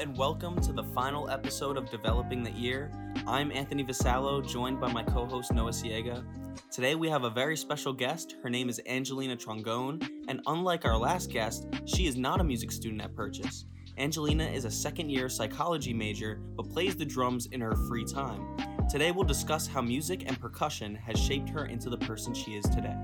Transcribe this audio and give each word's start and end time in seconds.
and 0.00 0.16
welcome 0.16 0.58
to 0.58 0.72
the 0.72 0.82
final 0.82 1.28
episode 1.28 1.76
of 1.76 1.90
Developing 1.90 2.42
the 2.42 2.54
Ear. 2.56 2.90
I'm 3.26 3.52
Anthony 3.52 3.84
Vasallo, 3.84 4.40
joined 4.40 4.80
by 4.80 4.90
my 4.90 5.02
co 5.02 5.26
host 5.26 5.52
Noah 5.52 5.72
Siega. 5.72 6.24
Today 6.70 6.94
we 6.94 7.10
have 7.10 7.24
a 7.24 7.28
very 7.30 7.54
special 7.54 7.92
guest. 7.92 8.36
Her 8.42 8.48
name 8.48 8.70
is 8.70 8.80
Angelina 8.86 9.36
Trongone, 9.36 10.02
and 10.26 10.40
unlike 10.46 10.86
our 10.86 10.96
last 10.96 11.30
guest, 11.30 11.66
she 11.84 12.06
is 12.06 12.16
not 12.16 12.40
a 12.40 12.44
music 12.44 12.72
student 12.72 13.02
at 13.02 13.14
Purchase. 13.14 13.66
Angelina 13.98 14.44
is 14.44 14.64
a 14.64 14.70
second 14.70 15.10
year 15.10 15.28
psychology 15.28 15.92
major 15.92 16.40
but 16.56 16.70
plays 16.70 16.96
the 16.96 17.04
drums 17.04 17.44
in 17.52 17.60
her 17.60 17.76
free 17.86 18.06
time. 18.06 18.56
Today 18.88 19.10
we'll 19.10 19.24
discuss 19.24 19.66
how 19.66 19.82
music 19.82 20.24
and 20.26 20.40
percussion 20.40 20.94
has 20.94 21.20
shaped 21.20 21.50
her 21.50 21.66
into 21.66 21.90
the 21.90 21.98
person 21.98 22.32
she 22.32 22.52
is 22.52 22.64
today. 22.64 22.96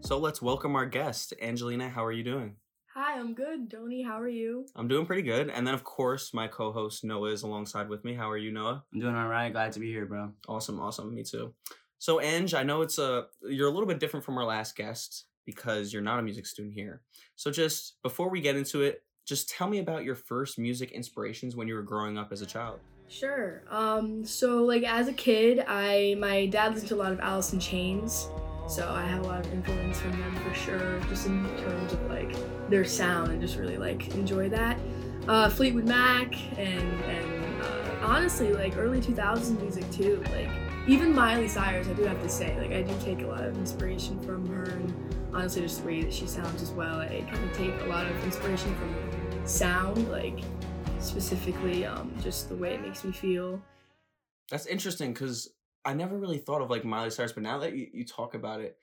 So 0.00 0.16
let's 0.16 0.40
welcome 0.40 0.76
our 0.76 0.86
guest. 0.86 1.34
Angelina, 1.42 1.90
how 1.90 2.02
are 2.02 2.12
you 2.12 2.24
doing? 2.24 2.56
Hi, 2.94 3.20
I'm 3.20 3.34
good. 3.34 3.68
Donnie, 3.68 4.02
how 4.02 4.20
are 4.20 4.28
you? 4.28 4.66
I'm 4.74 4.88
doing 4.88 5.06
pretty 5.06 5.22
good. 5.22 5.48
And 5.48 5.64
then, 5.64 5.74
of 5.74 5.84
course, 5.84 6.34
my 6.34 6.48
co 6.48 6.72
host 6.72 7.04
Noah 7.04 7.30
is 7.30 7.44
alongside 7.44 7.88
with 7.88 8.04
me. 8.04 8.14
How 8.14 8.28
are 8.28 8.36
you, 8.36 8.50
Noah? 8.50 8.82
I'm 8.92 8.98
doing 8.98 9.14
all 9.14 9.28
right. 9.28 9.52
Glad 9.52 9.70
to 9.72 9.80
be 9.80 9.92
here, 9.92 10.06
bro. 10.06 10.32
Awesome, 10.48 10.80
awesome. 10.80 11.14
Me 11.14 11.22
too. 11.22 11.54
So, 11.98 12.20
Ange, 12.20 12.52
I 12.52 12.64
know 12.64 12.82
it's 12.82 12.98
a 12.98 13.26
you're 13.42 13.68
a 13.68 13.70
little 13.70 13.86
bit 13.86 14.00
different 14.00 14.26
from 14.26 14.38
our 14.38 14.44
last 14.44 14.74
guest 14.74 15.26
because 15.46 15.92
you're 15.92 16.02
not 16.02 16.18
a 16.18 16.22
music 16.22 16.46
student 16.46 16.74
here. 16.74 17.02
So, 17.36 17.52
just 17.52 18.02
before 18.02 18.28
we 18.28 18.40
get 18.40 18.56
into 18.56 18.82
it, 18.82 19.04
just 19.24 19.48
tell 19.48 19.68
me 19.68 19.78
about 19.78 20.02
your 20.02 20.16
first 20.16 20.58
music 20.58 20.90
inspirations 20.90 21.54
when 21.54 21.68
you 21.68 21.74
were 21.74 21.82
growing 21.82 22.18
up 22.18 22.32
as 22.32 22.42
a 22.42 22.46
child. 22.46 22.80
Sure. 23.06 23.62
Um, 23.70 24.24
so 24.24 24.64
like 24.64 24.82
as 24.82 25.06
a 25.06 25.12
kid, 25.12 25.64
I 25.68 26.16
my 26.18 26.46
dad 26.46 26.72
listened 26.72 26.88
to 26.88 26.94
a 26.94 26.96
lot 26.96 27.12
of 27.12 27.20
Alice 27.20 27.52
in 27.52 27.60
Chains. 27.60 28.28
So 28.70 28.88
I 28.88 29.02
have 29.02 29.24
a 29.24 29.26
lot 29.26 29.44
of 29.44 29.52
influence 29.52 29.98
from 29.98 30.12
them 30.12 30.32
for 30.36 30.54
sure, 30.54 31.00
just 31.08 31.26
in 31.26 31.44
terms 31.56 31.92
of 31.92 32.08
like 32.08 32.36
their 32.70 32.84
sound 32.84 33.32
and 33.32 33.40
just 33.40 33.56
really 33.56 33.76
like 33.76 34.14
enjoy 34.14 34.48
that. 34.50 34.78
Uh, 35.26 35.50
Fleetwood 35.50 35.86
Mac 35.86 36.32
and 36.56 37.02
and 37.02 37.62
uh, 37.62 38.06
honestly 38.06 38.52
like 38.52 38.76
early 38.76 39.00
2000s 39.00 39.60
music 39.60 39.90
too. 39.90 40.22
Like 40.30 40.48
even 40.86 41.12
Miley 41.12 41.48
Cyrus, 41.48 41.88
I 41.88 41.94
do 41.94 42.04
have 42.04 42.22
to 42.22 42.28
say, 42.28 42.56
like 42.60 42.70
I 42.70 42.82
do 42.82 42.94
take 43.04 43.22
a 43.22 43.26
lot 43.26 43.42
of 43.42 43.58
inspiration 43.58 44.20
from 44.20 44.46
her 44.46 44.62
and 44.62 45.16
honestly 45.34 45.62
just 45.62 45.80
the 45.80 45.88
way 45.88 46.02
that 46.02 46.14
she 46.14 46.28
sounds 46.28 46.62
as 46.62 46.70
well. 46.70 47.00
I 47.00 47.26
kind 47.28 47.44
of 47.44 47.52
take 47.56 47.74
a 47.80 47.86
lot 47.86 48.06
of 48.06 48.24
inspiration 48.24 48.72
from 48.76 49.48
sound, 49.48 50.08
like 50.12 50.44
specifically 51.00 51.86
um, 51.86 52.14
just 52.22 52.48
the 52.48 52.54
way 52.54 52.74
it 52.74 52.82
makes 52.82 53.02
me 53.02 53.10
feel. 53.10 53.60
That's 54.48 54.66
interesting 54.66 55.12
because 55.12 55.50
I 55.84 55.94
never 55.94 56.18
really 56.18 56.38
thought 56.38 56.62
of 56.62 56.70
like 56.70 56.84
Miley 56.84 57.10
Cyrus, 57.10 57.32
but 57.32 57.42
now 57.42 57.58
that 57.58 57.74
you, 57.74 57.88
you 57.92 58.04
talk 58.04 58.34
about 58.34 58.60
it, 58.60 58.76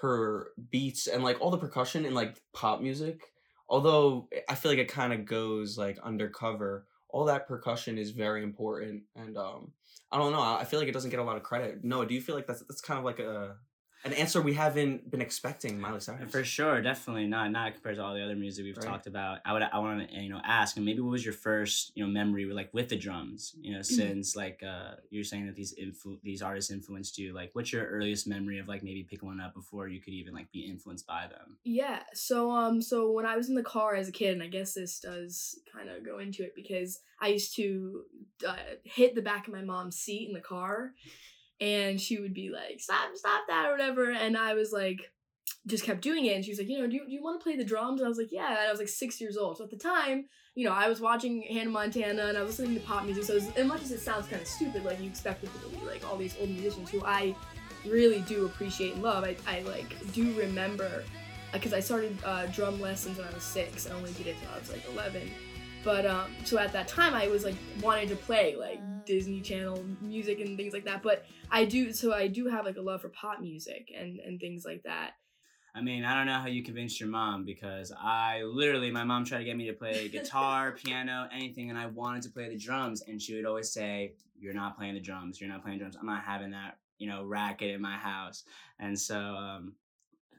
her 0.00 0.48
beats 0.70 1.06
and 1.06 1.24
like 1.24 1.40
all 1.40 1.50
the 1.50 1.58
percussion 1.58 2.04
in 2.04 2.14
like 2.14 2.40
pop 2.52 2.80
music, 2.80 3.22
although 3.68 4.28
I 4.48 4.54
feel 4.54 4.70
like 4.70 4.78
it 4.78 4.88
kind 4.88 5.12
of 5.12 5.24
goes 5.24 5.76
like 5.76 5.98
undercover, 6.00 6.86
all 7.08 7.24
that 7.24 7.48
percussion 7.48 7.98
is 7.98 8.10
very 8.10 8.42
important. 8.42 9.02
And 9.16 9.36
um, 9.36 9.72
I 10.12 10.18
don't 10.18 10.32
know, 10.32 10.40
I 10.40 10.64
feel 10.64 10.78
like 10.78 10.88
it 10.88 10.92
doesn't 10.92 11.10
get 11.10 11.20
a 11.20 11.24
lot 11.24 11.36
of 11.36 11.42
credit. 11.42 11.82
No, 11.82 12.04
do 12.04 12.14
you 12.14 12.20
feel 12.20 12.34
like 12.36 12.46
that's 12.46 12.62
that's 12.62 12.80
kind 12.80 12.98
of 12.98 13.04
like 13.04 13.18
a 13.18 13.56
an 14.04 14.12
answer 14.12 14.40
we 14.40 14.54
haven't 14.54 15.10
been 15.10 15.20
expecting, 15.20 15.80
Miley 15.80 16.00
Cyrus. 16.00 16.30
For 16.30 16.44
sure, 16.44 16.80
definitely 16.80 17.26
not 17.26 17.50
not 17.50 17.74
compared 17.74 17.96
to 17.96 18.02
all 18.02 18.14
the 18.14 18.22
other 18.22 18.36
music 18.36 18.64
we've 18.64 18.76
right. 18.76 18.86
talked 18.86 19.06
about. 19.06 19.38
I 19.44 19.52
would 19.52 19.62
I 19.62 19.78
want 19.78 20.08
to 20.08 20.16
you 20.16 20.28
know 20.28 20.40
ask, 20.44 20.76
and 20.76 20.86
maybe 20.86 21.00
what 21.00 21.10
was 21.10 21.24
your 21.24 21.34
first 21.34 21.92
you 21.94 22.04
know 22.04 22.10
memory 22.10 22.46
with, 22.46 22.54
like 22.54 22.72
with 22.72 22.88
the 22.88 22.96
drums? 22.96 23.56
You 23.60 23.72
know, 23.72 23.80
mm-hmm. 23.80 23.94
since 23.94 24.36
like 24.36 24.62
uh 24.62 24.94
you're 25.10 25.24
saying 25.24 25.46
that 25.46 25.56
these 25.56 25.74
influ- 25.74 26.20
these 26.22 26.42
artists 26.42 26.70
influenced 26.70 27.18
you. 27.18 27.34
Like, 27.34 27.50
what's 27.54 27.72
your 27.72 27.86
earliest 27.86 28.28
memory 28.28 28.58
of 28.58 28.68
like 28.68 28.84
maybe 28.84 29.02
picking 29.02 29.28
one 29.28 29.40
up 29.40 29.54
before 29.54 29.88
you 29.88 30.00
could 30.00 30.14
even 30.14 30.32
like 30.32 30.50
be 30.52 30.60
influenced 30.60 31.06
by 31.06 31.26
them? 31.26 31.58
Yeah. 31.64 32.00
So 32.14 32.52
um 32.52 32.80
so 32.80 33.10
when 33.10 33.26
I 33.26 33.36
was 33.36 33.48
in 33.48 33.56
the 33.56 33.62
car 33.62 33.96
as 33.96 34.08
a 34.08 34.12
kid, 34.12 34.34
and 34.34 34.42
I 34.42 34.48
guess 34.48 34.74
this 34.74 35.00
does 35.00 35.58
kind 35.72 35.88
of 35.90 36.04
go 36.04 36.18
into 36.18 36.44
it 36.44 36.54
because 36.54 37.00
I 37.20 37.28
used 37.28 37.56
to 37.56 38.02
uh, 38.46 38.54
hit 38.84 39.16
the 39.16 39.22
back 39.22 39.48
of 39.48 39.54
my 39.54 39.62
mom's 39.62 39.96
seat 39.96 40.28
in 40.28 40.34
the 40.34 40.40
car 40.40 40.92
and 41.60 42.00
she 42.00 42.18
would 42.18 42.34
be 42.34 42.50
like, 42.50 42.80
stop, 42.80 43.14
stop 43.14 43.42
that, 43.48 43.66
or 43.66 43.72
whatever. 43.72 44.10
And 44.10 44.36
I 44.36 44.54
was 44.54 44.72
like, 44.72 45.10
just 45.66 45.84
kept 45.84 46.00
doing 46.00 46.26
it. 46.26 46.34
And 46.34 46.44
she 46.44 46.50
was 46.50 46.58
like, 46.58 46.68
you 46.68 46.78
know, 46.78 46.86
do 46.86 46.94
you, 46.94 47.06
do 47.06 47.12
you 47.12 47.22
want 47.22 47.38
to 47.38 47.42
play 47.42 47.56
the 47.56 47.64
drums? 47.64 48.00
And 48.00 48.06
I 48.06 48.08
was 48.08 48.18
like, 48.18 48.32
yeah. 48.32 48.48
And 48.48 48.58
I 48.58 48.70
was 48.70 48.78
like 48.78 48.88
six 48.88 49.20
years 49.20 49.36
old. 49.36 49.58
So 49.58 49.64
at 49.64 49.70
the 49.70 49.76
time, 49.76 50.26
you 50.54 50.64
know, 50.64 50.72
I 50.72 50.88
was 50.88 51.00
watching 51.00 51.42
Hannah 51.42 51.70
Montana 51.70 52.26
and 52.26 52.38
I 52.38 52.42
was 52.42 52.58
listening 52.58 52.80
to 52.80 52.86
pop 52.86 53.04
music. 53.04 53.24
So 53.24 53.36
as, 53.36 53.48
as 53.56 53.66
much 53.66 53.82
as 53.82 53.92
it 53.92 54.00
sounds 54.00 54.26
kind 54.26 54.40
of 54.40 54.48
stupid, 54.48 54.84
like 54.84 55.00
you 55.00 55.08
expect 55.08 55.44
it 55.44 55.50
to 55.52 55.68
be 55.68 55.84
like 55.84 56.08
all 56.08 56.16
these 56.16 56.36
old 56.40 56.50
musicians 56.50 56.90
who 56.90 57.04
I 57.04 57.34
really 57.86 58.20
do 58.20 58.46
appreciate 58.46 58.94
and 58.94 59.02
love, 59.02 59.24
I, 59.24 59.36
I 59.46 59.60
like 59.62 59.94
do 60.12 60.32
remember 60.34 61.04
because 61.52 61.72
I 61.72 61.80
started 61.80 62.16
uh, 62.24 62.46
drum 62.46 62.80
lessons 62.80 63.18
when 63.18 63.26
I 63.26 63.32
was 63.32 63.42
six. 63.42 63.88
I 63.88 63.94
only 63.94 64.12
did 64.12 64.28
it 64.28 64.36
until 64.36 64.54
I 64.54 64.58
was 64.58 64.70
like 64.70 64.84
11. 64.92 65.30
But 65.84 66.06
um, 66.06 66.30
so 66.44 66.58
at 66.58 66.72
that 66.72 66.88
time, 66.88 67.14
I 67.14 67.28
was 67.28 67.44
like 67.44 67.56
wanted 67.82 68.08
to 68.10 68.16
play 68.16 68.56
like 68.56 68.80
Disney 69.06 69.40
Channel 69.40 69.84
music 70.00 70.40
and 70.40 70.56
things 70.56 70.72
like 70.72 70.84
that. 70.84 71.02
But 71.02 71.24
I 71.50 71.64
do, 71.64 71.92
so 71.92 72.12
I 72.12 72.26
do 72.28 72.46
have 72.46 72.64
like 72.64 72.76
a 72.76 72.80
love 72.80 73.02
for 73.02 73.08
pop 73.08 73.40
music 73.40 73.92
and 73.96 74.20
and 74.20 74.40
things 74.40 74.64
like 74.64 74.82
that. 74.84 75.12
I 75.74 75.80
mean, 75.80 76.04
I 76.04 76.14
don't 76.14 76.26
know 76.26 76.38
how 76.38 76.48
you 76.48 76.64
convinced 76.64 76.98
your 76.98 77.08
mom 77.08 77.44
because 77.44 77.92
I 77.96 78.42
literally, 78.42 78.90
my 78.90 79.04
mom 79.04 79.24
tried 79.24 79.38
to 79.38 79.44
get 79.44 79.56
me 79.56 79.66
to 79.66 79.72
play 79.72 80.08
guitar, 80.12 80.72
piano, 80.72 81.28
anything, 81.32 81.70
and 81.70 81.78
I 81.78 81.86
wanted 81.86 82.22
to 82.22 82.30
play 82.30 82.48
the 82.48 82.56
drums, 82.56 83.02
and 83.06 83.20
she 83.20 83.36
would 83.36 83.46
always 83.46 83.70
say, 83.70 84.14
"You're 84.38 84.54
not 84.54 84.76
playing 84.76 84.94
the 84.94 85.00
drums. 85.00 85.40
You're 85.40 85.50
not 85.50 85.62
playing 85.62 85.78
drums. 85.78 85.96
I'm 85.96 86.06
not 86.06 86.24
having 86.24 86.50
that, 86.50 86.78
you 86.98 87.08
know, 87.08 87.24
racket 87.24 87.70
in 87.70 87.80
my 87.80 87.96
house." 87.96 88.42
And 88.80 88.98
so, 88.98 89.16
um, 89.18 89.74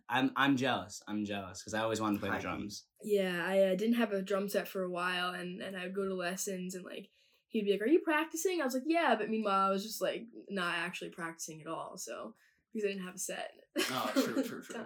I'm 0.09 0.31
I'm 0.36 0.58
jealous. 0.58 1.02
I'm 1.08 1.24
jealous 1.24 1.62
because 1.62 1.74
I 1.74 1.81
always 1.81 2.02
wanted 2.02 2.20
to 2.20 2.28
play 2.28 2.36
the 2.36 2.42
drums. 2.42 2.86
Yeah, 3.03 3.46
I 3.46 3.59
uh, 3.59 3.75
didn't 3.75 3.96
have 3.96 4.12
a 4.12 4.22
drum 4.22 4.50
set 4.50 4.68
for 4.68 4.84
a 4.84 4.90
while, 4.90 5.34
and 5.34 5.62
and 5.62 5.78
I 5.78 5.84
would 5.84 5.96
go 5.96 6.06
to 6.06 6.16
lessons, 6.16 6.75
and 6.75 6.84
like 6.84 7.09
he'd 7.50 7.66
be 7.66 7.72
like, 7.72 7.81
"Are 7.81 7.88
you 7.88 8.00
practicing?" 8.00 8.62
I 8.62 8.66
was 8.66 8.74
like, 8.74 8.84
"Yeah," 8.88 9.16
but 9.18 9.30
meanwhile, 9.30 9.68
I 9.68 9.70
was 9.70 9.84
just 9.84 10.02
like 10.02 10.25
not 10.50 10.75
actually 10.75 11.12
practicing 11.12 11.62
at 11.62 11.68
all. 11.68 11.97
So 11.97 12.34
because 12.74 12.86
I 12.86 12.92
didn't 12.92 13.06
have 13.06 13.16
a 13.16 13.20
set. 13.20 13.52
Oh, 13.92 14.12
true, 14.14 14.44
true, 14.44 14.62
true. 14.70 14.86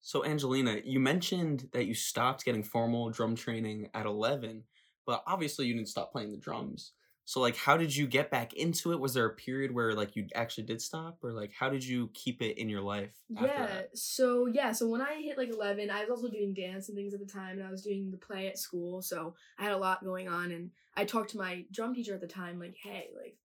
So 0.00 0.24
Angelina, 0.24 0.80
you 0.84 0.98
mentioned 0.98 1.68
that 1.72 1.86
you 1.86 1.94
stopped 1.94 2.44
getting 2.44 2.62
formal 2.62 3.10
drum 3.10 3.34
training 3.34 3.90
at 3.94 4.06
eleven, 4.06 4.64
but 5.06 5.24
obviously 5.26 5.66
you 5.66 5.74
didn't 5.74 5.88
stop 5.88 6.12
playing 6.12 6.30
the 6.30 6.38
drums. 6.38 6.92
So 7.24 7.40
like 7.40 7.56
how 7.56 7.76
did 7.76 7.94
you 7.94 8.06
get 8.06 8.30
back 8.30 8.52
into 8.54 8.92
it? 8.92 9.00
Was 9.00 9.14
there 9.14 9.26
a 9.26 9.34
period 9.34 9.72
where 9.72 9.94
like 9.94 10.16
you 10.16 10.26
actually 10.34 10.64
did 10.64 10.82
stop 10.82 11.18
or 11.22 11.32
like 11.32 11.52
how 11.58 11.68
did 11.68 11.84
you 11.84 12.10
keep 12.14 12.42
it 12.42 12.58
in 12.58 12.68
your 12.68 12.80
life? 12.80 13.12
Yeah. 13.28 13.82
So 13.94 14.46
yeah, 14.46 14.72
so 14.72 14.88
when 14.88 15.00
I 15.00 15.20
hit 15.22 15.38
like 15.38 15.50
11, 15.50 15.90
I 15.90 16.00
was 16.00 16.10
also 16.10 16.28
doing 16.28 16.54
dance 16.54 16.88
and 16.88 16.96
things 16.96 17.14
at 17.14 17.20
the 17.20 17.26
time 17.26 17.58
and 17.58 17.66
I 17.66 17.70
was 17.70 17.82
doing 17.82 18.10
the 18.10 18.16
play 18.16 18.48
at 18.48 18.58
school. 18.58 19.02
So 19.02 19.34
I 19.58 19.62
had 19.62 19.72
a 19.72 19.78
lot 19.78 20.04
going 20.04 20.28
on 20.28 20.50
and 20.50 20.70
I 20.96 21.04
talked 21.04 21.30
to 21.30 21.38
my 21.38 21.64
drum 21.70 21.94
teacher 21.94 22.14
at 22.14 22.20
the 22.20 22.26
time 22.26 22.58
like, 22.58 22.76
"Hey, 22.82 23.08
like 23.16 23.36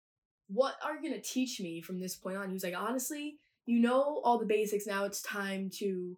what 0.48 0.76
are 0.84 0.96
you 0.96 1.02
going 1.02 1.14
to 1.14 1.22
teach 1.22 1.60
me 1.60 1.82
from 1.82 2.00
this 2.00 2.16
point 2.16 2.38
on?" 2.38 2.48
He 2.48 2.54
was 2.54 2.64
like, 2.64 2.78
"Honestly, 2.78 3.38
you 3.66 3.80
know 3.80 4.22
all 4.24 4.40
the 4.40 4.46
basics. 4.46 4.88
Now 4.88 5.06
it's 5.06 5.22
time 5.22 5.70
to 5.76 6.18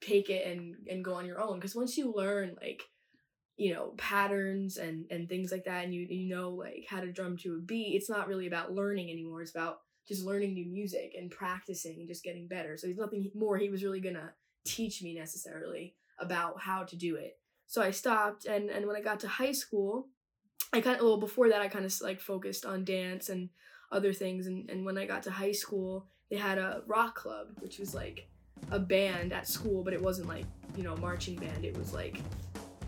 take 0.00 0.30
it 0.30 0.46
and 0.46 0.76
and 0.88 1.04
go 1.04 1.14
on 1.14 1.26
your 1.26 1.40
own 1.40 1.56
because 1.56 1.74
once 1.74 1.96
you 1.96 2.12
learn 2.14 2.56
like 2.60 2.82
you 3.58 3.74
know 3.74 3.92
patterns 3.98 4.78
and 4.78 5.04
and 5.10 5.28
things 5.28 5.52
like 5.52 5.64
that 5.64 5.84
and 5.84 5.92
you 5.92 6.06
you 6.08 6.34
know 6.34 6.50
like 6.50 6.86
how 6.88 7.00
to 7.00 7.12
drum 7.12 7.36
to 7.36 7.56
a 7.56 7.58
beat 7.58 7.94
it's 7.94 8.08
not 8.08 8.28
really 8.28 8.46
about 8.46 8.72
learning 8.72 9.10
anymore 9.10 9.42
it's 9.42 9.50
about 9.50 9.80
just 10.08 10.24
learning 10.24 10.54
new 10.54 10.64
music 10.64 11.14
and 11.16 11.30
practicing 11.30 11.98
and 12.00 12.08
just 12.08 12.24
getting 12.24 12.48
better. 12.48 12.76
So 12.76 12.86
there's 12.86 12.98
nothing 12.98 13.30
more 13.34 13.58
he 13.58 13.68
was 13.68 13.84
really 13.84 14.00
gonna 14.00 14.32
teach 14.64 15.02
me 15.02 15.14
necessarily 15.14 15.94
about 16.18 16.60
how 16.60 16.82
to 16.84 16.96
do 16.96 17.16
it. 17.16 17.38
So 17.66 17.82
i 17.82 17.90
stopped 17.90 18.46
and 18.46 18.70
and 18.70 18.86
when 18.86 18.96
i 18.96 19.00
got 19.02 19.20
to 19.20 19.28
high 19.28 19.52
school 19.52 20.08
i 20.72 20.80
kind 20.80 20.96
of 20.96 21.02
well 21.02 21.18
before 21.18 21.50
that 21.50 21.60
i 21.60 21.68
kind 21.68 21.84
of 21.84 21.94
like 22.00 22.18
focused 22.18 22.64
on 22.64 22.82
dance 22.82 23.28
and 23.28 23.50
other 23.92 24.14
things 24.14 24.46
and, 24.46 24.70
and 24.70 24.86
when 24.86 24.96
i 24.96 25.04
got 25.04 25.22
to 25.24 25.30
high 25.30 25.52
school 25.52 26.06
they 26.30 26.36
had 26.36 26.56
a 26.56 26.82
rock 26.86 27.14
club 27.14 27.48
which 27.58 27.78
was 27.78 27.94
like 27.94 28.26
a 28.70 28.78
band 28.78 29.34
at 29.34 29.46
school 29.46 29.84
but 29.84 29.92
it 29.92 30.00
wasn't 30.00 30.26
like 30.26 30.46
you 30.78 30.82
know 30.82 30.96
marching 30.96 31.36
band 31.36 31.62
it 31.62 31.76
was 31.76 31.92
like 31.92 32.22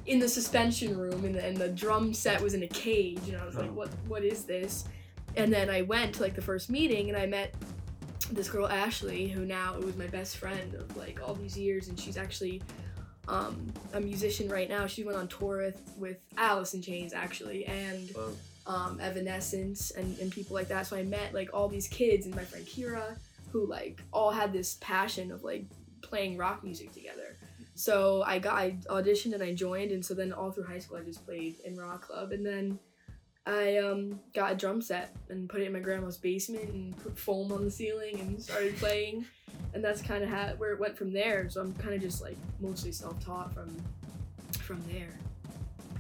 in 0.07 0.19
the 0.19 0.29
suspension 0.29 0.97
room 0.97 1.25
and 1.25 1.35
the, 1.35 1.45
and 1.45 1.57
the 1.57 1.69
drum 1.69 2.13
set 2.15 2.41
was 2.41 2.55
in 2.55 2.63
a 2.63 2.69
cage 2.69 3.29
and 3.29 3.37
I 3.37 3.45
was 3.45 3.57
like, 3.57 3.71
oh. 3.71 3.75
what 3.75 3.89
what 4.09 4.25
is 4.25 4.45
this? 4.45 4.85
And 5.37 5.53
then 5.53 5.71
I 5.71 5.83
went 5.83 6.17
to 6.17 6.23
like 6.23 6.35
the 6.35 6.43
first 6.43 6.71
meeting 6.71 7.09
and 7.09 7.17
I 7.17 7.27
met 7.27 7.55
this 8.33 8.49
girl 8.49 8.67
Ashley 8.67 9.29
who 9.29 9.45
now 9.45 9.77
was 9.79 9.97
my 9.97 10.07
best 10.07 10.37
friend 10.37 10.75
of 10.75 10.97
like 10.97 11.21
all 11.27 11.35
these 11.35 11.57
years 11.57 11.89
and 11.89 11.99
she's 11.99 12.17
actually 12.17 12.63
um, 13.29 13.73
a 13.93 14.01
musician 14.01 14.49
right 14.49 14.69
now. 14.69 14.87
She 14.87 15.05
went 15.05 15.17
on 15.17 15.29
tour 15.29 15.59
with, 15.59 15.81
with 15.97 16.19
Alice 16.37 16.75
in 16.75 16.83
Chains 16.83 17.13
actually 17.13 17.67
and 17.67 18.11
um, 18.67 18.99
Evanescence 19.01 19.93
and, 19.93 20.19
and 20.19 20.31
people 20.33 20.55
like 20.55 20.69
that. 20.69 20.87
So 20.87 20.97
I 20.97 21.03
met 21.03 21.35
like 21.35 21.51
all 21.53 21.69
these 21.69 21.89
kids 21.89 22.27
and 22.27 22.35
my 22.35 22.45
friend 22.45 22.67
Kira 22.67 23.17
who 23.53 23.67
like 23.67 24.03
all 24.13 24.31
had 24.31 24.53
this 24.53 24.79
passion 24.81 25.33
of 25.33 25.43
like 25.43 25.65
playing 26.03 26.37
rock 26.37 26.63
music 26.65 26.93
together. 26.93 27.30
So 27.81 28.23
I 28.27 28.39
got 28.39 28.57
I 28.57 28.77
auditioned 28.91 29.33
and 29.33 29.43
I 29.43 29.55
joined, 29.55 29.91
and 29.91 30.05
so 30.05 30.13
then 30.13 30.35
all 30.35 30.51
through 30.51 30.65
high 30.65 30.79
school 30.79 30.99
I 30.99 31.03
just 31.03 31.25
played 31.25 31.61
in 31.65 31.79
rock 31.79 32.03
club, 32.03 32.31
and 32.31 32.45
then 32.45 32.79
I 33.47 33.79
um, 33.79 34.21
got 34.35 34.53
a 34.53 34.55
drum 34.55 34.83
set 34.83 35.17
and 35.31 35.49
put 35.49 35.63
it 35.63 35.65
in 35.65 35.73
my 35.73 35.79
grandma's 35.79 36.19
basement 36.19 36.69
and 36.69 36.95
put 36.99 37.19
foam 37.19 37.51
on 37.53 37.65
the 37.65 37.71
ceiling 37.71 38.21
and 38.21 38.43
started 38.43 38.77
playing, 38.77 39.25
and 39.73 39.83
that's 39.83 40.03
kind 40.03 40.23
of 40.23 40.29
how 40.29 40.49
where 40.59 40.73
it 40.73 40.79
went 40.79 40.95
from 40.95 41.11
there. 41.11 41.49
So 41.49 41.63
I'm 41.63 41.73
kind 41.73 41.95
of 41.95 42.03
just 42.03 42.21
like 42.21 42.37
mostly 42.61 42.93
self 42.93 43.19
taught 43.25 43.55
from 43.55 43.75
from 44.59 44.83
there. 44.87 45.19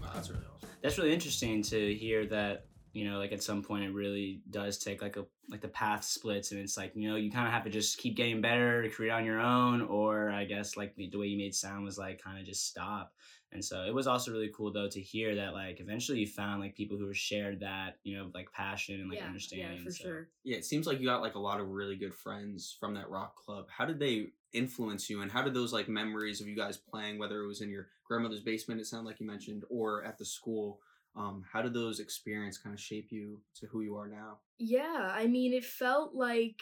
Wow, 0.02 0.10
that's 0.12 0.28
really 0.28 0.44
awesome. 0.54 0.68
That's 0.82 0.98
really 0.98 1.14
interesting 1.14 1.62
to 1.62 1.94
hear 1.94 2.26
that 2.26 2.66
you 2.92 3.08
know 3.08 3.18
like 3.18 3.32
at 3.32 3.42
some 3.42 3.62
point 3.62 3.84
it 3.84 3.92
really 3.92 4.40
does 4.50 4.78
take 4.78 5.02
like 5.02 5.16
a 5.16 5.24
like 5.48 5.60
the 5.60 5.68
path 5.68 6.04
splits 6.04 6.50
and 6.52 6.60
it's 6.60 6.76
like 6.76 6.92
you 6.94 7.08
know 7.08 7.16
you 7.16 7.30
kind 7.30 7.46
of 7.46 7.52
have 7.52 7.64
to 7.64 7.70
just 7.70 7.98
keep 7.98 8.16
getting 8.16 8.40
better 8.40 8.82
to 8.82 8.88
create 8.90 9.10
on 9.10 9.24
your 9.24 9.40
own 9.40 9.82
or 9.82 10.30
i 10.30 10.44
guess 10.44 10.76
like 10.76 10.94
the, 10.96 11.08
the 11.10 11.18
way 11.18 11.26
you 11.26 11.38
made 11.38 11.54
sound 11.54 11.84
was 11.84 11.98
like 11.98 12.22
kind 12.22 12.38
of 12.38 12.44
just 12.44 12.66
stop 12.66 13.12
and 13.52 13.64
so 13.64 13.82
it 13.82 13.92
was 13.92 14.06
also 14.06 14.30
really 14.30 14.50
cool 14.54 14.72
though 14.72 14.88
to 14.88 15.00
hear 15.00 15.34
that 15.34 15.54
like 15.54 15.80
eventually 15.80 16.20
you 16.20 16.26
found 16.26 16.60
like 16.60 16.76
people 16.76 16.96
who 16.96 17.12
shared 17.12 17.60
that 17.60 17.96
you 18.04 18.16
know 18.16 18.30
like 18.32 18.50
passion 18.52 19.00
and 19.00 19.10
like 19.10 19.18
yeah, 19.18 19.26
understanding 19.26 19.78
yeah, 19.78 19.84
for 19.84 19.90
so. 19.90 20.04
sure. 20.04 20.28
Yeah, 20.44 20.56
it 20.56 20.64
seems 20.64 20.86
like 20.86 21.00
you 21.00 21.06
got 21.06 21.20
like 21.20 21.34
a 21.34 21.40
lot 21.40 21.60
of 21.60 21.68
really 21.68 21.96
good 21.96 22.14
friends 22.14 22.76
from 22.78 22.94
that 22.94 23.10
rock 23.10 23.36
club. 23.36 23.66
How 23.68 23.84
did 23.84 23.98
they 23.98 24.28
influence 24.52 25.10
you, 25.10 25.22
and 25.22 25.30
how 25.30 25.42
did 25.42 25.54
those 25.54 25.72
like 25.72 25.88
memories 25.88 26.40
of 26.40 26.46
you 26.46 26.56
guys 26.56 26.76
playing, 26.76 27.18
whether 27.18 27.42
it 27.42 27.48
was 27.48 27.60
in 27.60 27.70
your 27.70 27.88
grandmother's 28.04 28.40
basement, 28.40 28.80
it 28.80 28.86
sounded 28.86 29.08
like 29.08 29.20
you 29.20 29.26
mentioned, 29.26 29.64
or 29.68 30.04
at 30.04 30.16
the 30.16 30.24
school, 30.24 30.80
um, 31.16 31.44
how 31.50 31.62
did 31.62 31.74
those 31.74 32.00
experience 32.00 32.58
kind 32.58 32.74
of 32.74 32.80
shape 32.80 33.08
you 33.10 33.40
to 33.56 33.66
who 33.66 33.82
you 33.82 33.96
are 33.96 34.08
now? 34.08 34.38
Yeah, 34.58 35.10
I 35.12 35.26
mean, 35.26 35.52
it 35.52 35.64
felt 35.64 36.14
like 36.14 36.60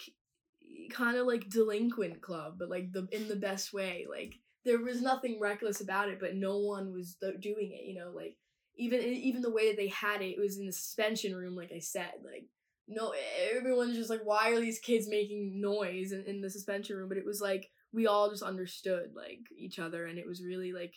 kind 0.90 1.16
of 1.16 1.26
like 1.26 1.48
delinquent 1.48 2.20
club, 2.20 2.56
but 2.58 2.70
like 2.70 2.92
the 2.92 3.06
in 3.12 3.28
the 3.28 3.36
best 3.36 3.72
way. 3.72 4.06
Like 4.08 4.38
there 4.64 4.78
was 4.78 5.02
nothing 5.02 5.38
reckless 5.40 5.80
about 5.80 6.08
it, 6.08 6.20
but 6.20 6.34
no 6.34 6.58
one 6.58 6.92
was 6.92 7.16
doing 7.40 7.72
it. 7.72 7.86
You 7.86 7.98
know, 7.98 8.12
like 8.14 8.36
even 8.76 9.00
even 9.02 9.42
the 9.42 9.52
way 9.52 9.68
that 9.68 9.76
they 9.76 9.88
had 9.88 10.22
it, 10.22 10.36
it 10.36 10.40
was 10.40 10.58
in 10.58 10.66
the 10.66 10.72
suspension 10.72 11.34
room. 11.34 11.54
Like 11.54 11.72
I 11.74 11.80
said, 11.80 12.12
like 12.24 12.46
no, 12.90 13.12
everyone's 13.54 13.96
just 13.96 14.08
like, 14.08 14.22
why 14.24 14.50
are 14.52 14.60
these 14.60 14.78
kids 14.78 15.08
making 15.08 15.60
noise 15.60 16.12
in, 16.12 16.24
in 16.26 16.40
the 16.40 16.48
suspension 16.48 16.96
room? 16.96 17.08
But 17.08 17.18
it 17.18 17.26
was 17.26 17.40
like 17.40 17.70
we 17.92 18.06
all 18.06 18.30
just 18.30 18.42
understood 18.42 19.10
like 19.14 19.40
each 19.56 19.78
other, 19.78 20.06
and 20.06 20.18
it 20.18 20.26
was 20.26 20.42
really 20.42 20.72
like. 20.72 20.94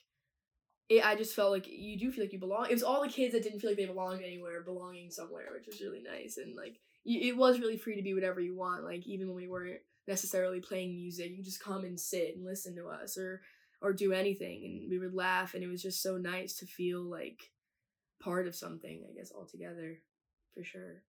It, 0.91 1.05
I 1.05 1.15
just 1.15 1.33
felt 1.33 1.51
like 1.51 1.67
you 1.69 1.97
do 1.97 2.11
feel 2.11 2.25
like 2.25 2.33
you 2.33 2.39
belong. 2.39 2.65
It 2.69 2.73
was 2.73 2.83
all 2.83 3.01
the 3.01 3.07
kids 3.07 3.33
that 3.33 3.43
didn't 3.43 3.61
feel 3.61 3.69
like 3.69 3.77
they 3.77 3.85
belonged 3.85 4.21
anywhere, 4.21 4.61
belonging 4.61 5.09
somewhere, 5.09 5.45
which 5.53 5.65
was 5.65 5.79
really 5.79 6.01
nice. 6.01 6.35
And 6.35 6.53
like, 6.53 6.81
it 7.05 7.37
was 7.37 7.61
really 7.61 7.77
free 7.77 7.95
to 7.95 8.01
be 8.01 8.13
whatever 8.13 8.41
you 8.41 8.57
want. 8.57 8.83
Like, 8.83 9.07
even 9.07 9.27
when 9.27 9.37
we 9.37 9.47
weren't 9.47 9.79
necessarily 10.05 10.59
playing 10.59 10.93
music, 10.93 11.31
you 11.31 11.41
just 11.41 11.63
come 11.63 11.85
and 11.85 11.97
sit 11.97 12.35
and 12.35 12.45
listen 12.45 12.75
to 12.75 12.89
us, 12.89 13.17
or 13.17 13.41
or 13.81 13.93
do 13.93 14.11
anything, 14.11 14.65
and 14.65 14.91
we 14.91 14.99
would 14.99 15.15
laugh. 15.15 15.53
And 15.53 15.63
it 15.63 15.67
was 15.67 15.81
just 15.81 16.03
so 16.03 16.17
nice 16.17 16.55
to 16.57 16.65
feel 16.65 17.01
like 17.01 17.39
part 18.21 18.45
of 18.45 18.53
something. 18.53 19.05
I 19.09 19.13
guess 19.17 19.31
all 19.31 19.45
together, 19.45 19.99
for 20.53 20.63
sure. 20.65 21.03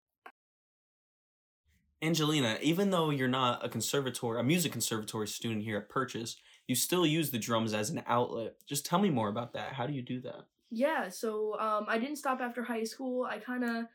Angelina, 2.03 2.59
even 2.61 2.91
though 2.91 3.09
you're 3.09 3.27
not 3.27 3.65
a 3.65 3.69
conservatory, 3.69 4.39
a 4.39 4.43
music 4.43 4.71
conservatory 4.71 5.27
student 5.27 5.63
here 5.63 5.77
at 5.77 5.89
Purchase, 5.89 6.37
you 6.67 6.75
still 6.75 7.05
use 7.05 7.31
the 7.31 7.39
drums 7.39 7.73
as 7.73 7.89
an 7.89 8.03
outlet. 8.07 8.55
Just 8.65 8.85
tell 8.85 8.99
me 8.99 9.09
more 9.09 9.29
about 9.29 9.53
that. 9.53 9.73
How 9.73 9.87
do 9.87 9.93
you 9.93 10.01
do 10.01 10.21
that? 10.21 10.45
Yeah, 10.69 11.09
so 11.09 11.59
um, 11.59 11.85
I 11.87 11.97
didn't 11.97 12.15
stop 12.15 12.39
after 12.39 12.63
high 12.63 12.85
school. 12.85 13.25
I 13.25 13.39
kind 13.39 13.63
of, 13.63 13.85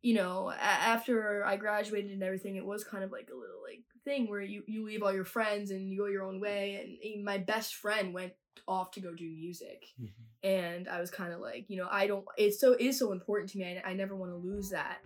you 0.00 0.14
know, 0.14 0.48
a- 0.50 0.54
after 0.62 1.44
I 1.44 1.56
graduated 1.56 2.12
and 2.12 2.22
everything, 2.22 2.56
it 2.56 2.64
was 2.64 2.82
kind 2.82 3.04
of 3.04 3.12
like 3.12 3.28
a 3.30 3.36
little 3.36 3.62
like 3.62 3.82
thing 4.04 4.30
where 4.30 4.40
you 4.40 4.62
you 4.66 4.86
leave 4.86 5.02
all 5.02 5.12
your 5.12 5.26
friends 5.26 5.70
and 5.70 5.90
you 5.90 5.98
go 5.98 6.06
your 6.06 6.24
own 6.24 6.40
way. 6.40 6.98
And 7.14 7.24
my 7.24 7.36
best 7.38 7.74
friend 7.74 8.14
went 8.14 8.32
off 8.66 8.90
to 8.92 9.00
go 9.00 9.14
do 9.14 9.28
music, 9.28 9.84
and 10.42 10.88
I 10.88 11.00
was 11.00 11.10
kind 11.10 11.32
of 11.32 11.40
like, 11.40 11.66
you 11.68 11.76
know, 11.76 11.88
I 11.90 12.06
don't. 12.06 12.24
It's 12.38 12.58
so 12.58 12.72
it 12.72 12.80
is 12.80 12.98
so 12.98 13.12
important 13.12 13.50
to 13.50 13.58
me. 13.58 13.78
I, 13.84 13.90
I 13.90 13.92
never 13.92 14.16
want 14.16 14.32
to 14.32 14.36
lose 14.36 14.70
that. 14.70 14.98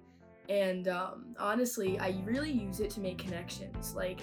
And 0.52 0.88
um, 0.88 1.34
honestly, 1.38 1.98
I 1.98 2.14
really 2.26 2.52
use 2.52 2.80
it 2.80 2.90
to 2.90 3.00
make 3.00 3.16
connections. 3.16 3.94
Like, 3.94 4.20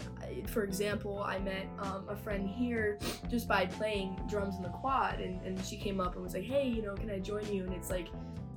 for 0.48 0.64
example, 0.64 1.24
I 1.24 1.40
met 1.40 1.66
um, 1.80 2.06
a 2.08 2.16
friend 2.16 2.48
here 2.48 3.00
just 3.28 3.48
by 3.48 3.66
playing 3.66 4.20
drums 4.30 4.56
in 4.56 4.62
the 4.62 4.70
quad, 4.70 5.22
and, 5.22 5.42
and 5.42 5.60
she 5.66 5.76
came 5.76 6.00
up 6.00 6.14
and 6.14 6.24
was 6.24 6.36
like, 6.36 6.44
"Hey, 6.44 6.68
you 6.68 6.84
know, 6.84 6.94
can 6.94 7.10
I 7.10 7.18
join 7.18 7.52
you?" 7.52 7.64
And 7.64 7.74
it's 7.74 7.90
like, 7.90 8.10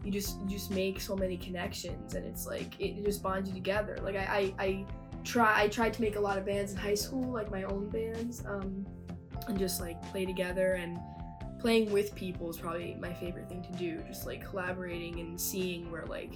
you 0.05 0.13
just 0.13 0.39
you 0.43 0.51
just 0.51 0.71
make 0.71 1.01
so 1.01 1.17
many 1.17 1.39
connections, 1.39 2.15
and 2.15 2.27
it's 2.27 2.47
like 2.47 2.79
it, 2.79 2.99
it 2.99 3.07
just 3.07 3.23
bonds 3.23 3.49
you 3.49 3.55
together. 3.55 3.97
Like 4.03 4.17
I, 4.17 4.55
I 4.59 4.65
I 4.65 4.87
try 5.25 5.63
I 5.63 5.69
tried 5.69 5.95
to 5.95 6.03
make 6.03 6.17
a 6.17 6.21
lot 6.21 6.37
of 6.37 6.45
bands 6.45 6.73
in 6.73 6.77
high 6.77 6.95
school, 6.95 7.33
like 7.33 7.51
my 7.51 7.63
own 7.63 7.89
bands, 7.89 8.45
um, 8.45 8.87
and 9.49 9.59
just 9.59 9.81
like 9.81 10.03
play 10.11 10.27
together 10.27 10.75
and 10.75 10.99
playing 11.59 11.91
with 11.91 12.15
people 12.15 12.51
is 12.51 12.59
probably 12.59 12.99
my 13.01 13.15
favorite 13.15 13.49
thing 13.49 13.63
to 13.63 13.73
do. 13.79 14.03
Just 14.07 14.27
like 14.27 14.47
collaborating 14.47 15.21
and 15.21 15.41
seeing 15.41 15.91
where 15.91 16.05
like 16.05 16.35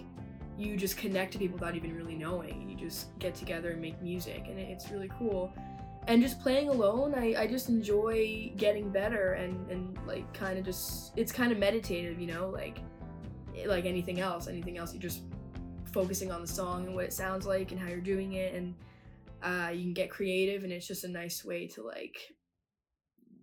you 0.59 0.77
just 0.77 0.97
connect 0.97 1.33
to 1.33 1.39
people 1.39 1.59
without 1.59 1.77
even 1.77 1.95
really 1.95 2.15
knowing. 2.15 2.69
You 2.69 2.77
just 2.77 3.19
get 3.19 3.35
together 3.35 3.71
and 3.71 3.81
make 3.81 4.01
music 4.03 4.45
and 4.49 4.59
it's 4.59 4.91
really 4.91 5.11
cool. 5.19 5.53
And 6.09 6.23
just 6.23 6.41
playing 6.41 6.69
alone 6.69 7.15
i, 7.17 7.35
I 7.37 7.47
just 7.49 7.69
enjoy 7.69 8.53
getting 8.57 8.91
better 8.91 9.33
and, 9.33 9.69
and 9.71 9.99
like 10.07 10.33
kind 10.33 10.57
of 10.57 10.65
just 10.65 11.13
it's 11.17 11.33
kind 11.33 11.51
of 11.51 11.59
meditative 11.59 12.21
you 12.21 12.29
know 12.29 12.49
like 12.49 12.79
like 13.67 13.87
anything 13.87 14.21
else. 14.21 14.49
Anything 14.49 14.79
else 14.79 14.93
you're 14.93 15.03
just 15.03 15.23
focusing 15.93 16.31
on 16.31 16.43
the 16.43 16.47
song 16.47 16.87
and 16.87 16.95
what 16.95 17.05
it 17.05 17.13
sounds 17.13 17.47
like 17.47 17.73
and 17.73 17.81
how 17.81 17.89
you're 17.89 18.01
doing 18.01 18.35
it 18.35 18.55
and 18.55 18.75
uh, 19.43 19.71
you 19.71 19.83
can 19.83 19.95
get 19.95 20.11
creative 20.11 20.63
and 20.63 20.73
it's 20.73 20.87
just 20.87 21.05
a 21.05 21.09
nice 21.09 21.45
way 21.45 21.67
to 21.69 21.83
like 21.83 22.17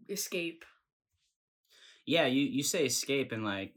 escape. 0.09 0.63
Yeah 2.05 2.25
you 2.25 2.41
you 2.41 2.63
say 2.63 2.85
escape 2.85 3.31
and 3.31 3.43
like 3.43 3.73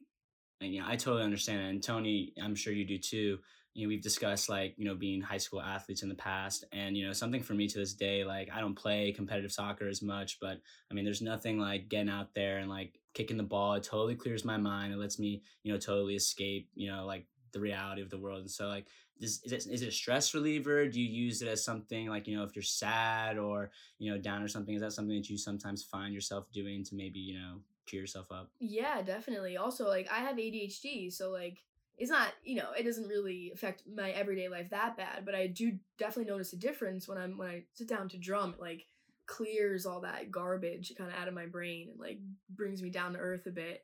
and 0.61 0.75
yeah 0.75 0.85
i 0.87 0.97
totally 0.97 1.23
understand 1.23 1.61
and 1.61 1.83
tony 1.83 2.33
i'm 2.43 2.55
sure 2.55 2.73
you 2.73 2.85
do 2.85 2.99
too. 2.99 3.39
You 3.75 3.83
know 3.83 3.89
we've 3.89 4.03
discussed 4.03 4.49
like 4.49 4.75
you 4.79 4.87
know 4.87 4.95
being 4.95 5.21
high 5.21 5.37
school 5.37 5.61
athletes 5.61 6.03
in 6.03 6.09
the 6.09 6.15
past 6.15 6.65
and 6.73 6.97
you 6.97 7.07
know 7.07 7.13
something 7.13 7.43
for 7.43 7.53
me 7.53 7.69
to 7.69 7.79
this 7.79 7.93
day 7.93 8.25
like 8.25 8.49
i 8.51 8.59
don't 8.59 8.75
play 8.75 9.13
competitive 9.13 9.53
soccer 9.53 9.87
as 9.87 10.01
much 10.01 10.39
but 10.41 10.63
i 10.91 10.95
mean 10.95 11.05
there's 11.05 11.21
nothing 11.21 11.59
like 11.59 11.91
getting 11.91 12.09
out 12.09 12.33
there 12.33 12.57
and 12.57 12.71
like 12.71 12.99
kicking 13.17 13.39
the 13.39 13.43
ball. 13.43 13.73
It 13.73 13.83
totally 13.83 14.15
clears 14.15 14.45
my 14.45 14.59
mind. 14.59 14.93
It 14.93 14.99
lets 14.99 15.19
me 15.19 15.43
you 15.65 15.73
know 15.73 15.79
totally 15.79 16.15
escape 16.15 16.69
you 16.75 16.93
know 16.93 17.07
like 17.07 17.27
the 17.53 17.61
reality 17.61 18.03
of 18.03 18.11
the 18.11 18.19
world 18.19 18.41
and 18.41 18.51
so 18.51 18.67
like 18.69 18.87
is, 19.19 19.41
is, 19.45 19.53
it, 19.53 19.67
is 19.67 19.81
it 19.81 19.89
a 19.89 19.93
stress 19.93 20.35
reliever? 20.35 20.87
Do 20.87 21.01
you 21.01 21.09
use 21.09 21.41
it 21.41 21.49
as 21.49 21.65
something 21.65 22.09
like 22.09 22.29
you 22.29 22.37
know 22.37 22.45
if 22.45 22.55
you're 22.55 22.63
sad 22.63 23.39
or 23.39 23.71
you 23.99 24.13
know 24.13 24.19
down 24.19 24.43
or 24.43 24.49
something 24.49 24.75
is 24.75 24.83
that 24.83 24.93
something 24.93 25.17
that 25.17 25.31
you 25.31 25.39
sometimes 25.39 25.83
find 25.83 26.13
yourself 26.13 26.53
doing 26.53 26.85
to 26.85 26.95
maybe 26.95 27.19
you 27.19 27.39
know 27.39 27.61
cheer 27.87 28.01
yourself 28.03 28.31
up 28.31 28.51
Yeah, 28.61 29.03
definitely. 29.03 29.57
Also, 29.57 29.89
like 29.89 30.09
I 30.11 30.19
have 30.19 30.37
ADHD, 30.37 31.13
so 31.13 31.31
like 31.31 31.59
it's 31.99 32.11
not, 32.11 32.29
you 32.45 32.57
know, 32.57 32.73
it 32.79 32.83
doesn't 32.83 33.09
really 33.09 33.51
affect 33.55 33.85
my 33.87 34.11
everyday 34.11 34.49
life 34.49 34.69
that 34.71 34.97
bad, 34.97 35.25
but 35.25 35.35
I 35.35 35.47
do 35.47 35.79
definitely 35.99 36.31
notice 36.31 36.53
a 36.53 36.57
difference 36.57 37.09
when 37.09 37.17
I'm 37.17 37.39
when 37.39 37.49
I 37.49 37.63
sit 37.73 37.89
down 37.89 38.09
to 38.11 38.19
drum, 38.19 38.55
it 38.55 38.61
like 38.61 38.85
clears 39.27 39.87
all 39.87 40.03
that 40.03 40.31
garbage 40.31 40.93
kind 40.97 41.11
of 41.11 41.17
out 41.17 41.29
of 41.29 41.35
my 41.35 41.47
brain 41.47 41.89
and 41.91 41.99
like 41.99 42.19
brings 42.51 42.83
me 42.83 42.91
down 42.91 43.15
to 43.15 43.19
earth 43.19 43.47
a 43.47 43.51
bit. 43.51 43.83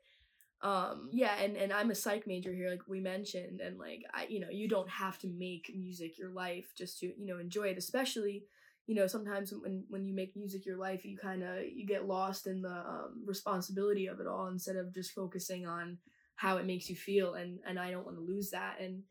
Um 0.61 1.09
yeah, 1.11 1.35
and 1.41 1.57
and 1.57 1.73
I'm 1.73 1.91
a 1.91 1.95
psych 1.95 2.27
major 2.27 2.53
here 2.53 2.69
like 2.69 2.87
we 2.87 2.99
mentioned 2.99 3.61
and 3.61 3.79
like 3.79 4.03
I 4.13 4.27
you 4.29 4.39
know, 4.39 4.49
you 4.49 4.69
don't 4.69 4.89
have 4.89 5.17
to 5.19 5.27
make 5.27 5.71
music 5.75 6.17
your 6.17 6.29
life 6.29 6.71
just 6.77 6.99
to, 6.99 7.07
you 7.07 7.25
know, 7.25 7.39
enjoy 7.39 7.69
it, 7.69 7.77
especially 7.77 8.43
you 8.87 8.95
know 8.95 9.07
sometimes 9.07 9.53
when 9.53 9.83
when 9.89 10.05
you 10.05 10.13
make 10.13 10.35
music 10.35 10.65
your 10.65 10.77
life 10.77 11.05
you 11.05 11.17
kind 11.17 11.43
of 11.43 11.63
you 11.63 11.85
get 11.85 12.05
lost 12.05 12.47
in 12.47 12.61
the 12.61 12.69
um, 12.69 13.23
responsibility 13.25 14.07
of 14.07 14.19
it 14.19 14.27
all 14.27 14.47
instead 14.47 14.75
of 14.75 14.93
just 14.93 15.11
focusing 15.11 15.65
on 15.65 15.97
how 16.35 16.57
it 16.57 16.65
makes 16.65 16.89
you 16.89 16.95
feel 16.95 17.35
and 17.35 17.59
and 17.65 17.79
i 17.79 17.91
don't 17.91 18.05
want 18.05 18.17
to 18.17 18.23
lose 18.23 18.49
that 18.49 18.79
and 18.79 19.03